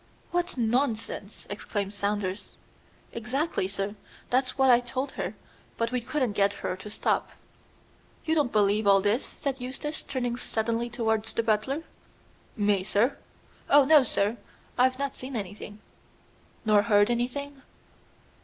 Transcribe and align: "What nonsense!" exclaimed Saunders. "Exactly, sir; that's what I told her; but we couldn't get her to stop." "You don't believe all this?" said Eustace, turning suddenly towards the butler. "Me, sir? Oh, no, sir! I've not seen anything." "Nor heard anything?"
"What 0.31 0.57
nonsense!" 0.57 1.45
exclaimed 1.47 1.93
Saunders. 1.93 2.57
"Exactly, 3.13 3.67
sir; 3.67 3.93
that's 4.31 4.57
what 4.57 4.71
I 4.71 4.79
told 4.79 5.11
her; 5.11 5.35
but 5.77 5.91
we 5.91 6.01
couldn't 6.01 6.31
get 6.31 6.53
her 6.65 6.75
to 6.77 6.89
stop." 6.89 7.29
"You 8.25 8.33
don't 8.33 8.51
believe 8.51 8.87
all 8.87 8.99
this?" 8.99 9.23
said 9.23 9.61
Eustace, 9.61 10.01
turning 10.01 10.37
suddenly 10.37 10.89
towards 10.89 11.33
the 11.33 11.43
butler. 11.43 11.83
"Me, 12.57 12.83
sir? 12.83 13.15
Oh, 13.69 13.85
no, 13.85 14.03
sir! 14.03 14.37
I've 14.75 14.97
not 14.97 15.13
seen 15.13 15.35
anything." 15.35 15.79
"Nor 16.65 16.81
heard 16.81 17.11
anything?" 17.11 17.61